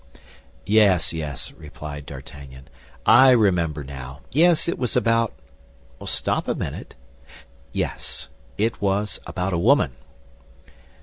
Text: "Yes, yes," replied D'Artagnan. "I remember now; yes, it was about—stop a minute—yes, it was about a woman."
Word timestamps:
"Yes, 0.65 1.13
yes," 1.13 1.51
replied 1.51 2.07
D'Artagnan. 2.07 2.69
"I 3.05 3.29
remember 3.29 3.83
now; 3.83 4.21
yes, 4.31 4.67
it 4.67 4.79
was 4.79 4.97
about—stop 4.97 6.47
a 6.47 6.55
minute—yes, 6.55 8.27
it 8.57 8.81
was 8.81 9.19
about 9.27 9.53
a 9.53 9.59
woman." 9.59 9.91